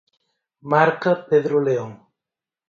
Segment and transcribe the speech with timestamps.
[0.61, 1.91] Marca Pedro León.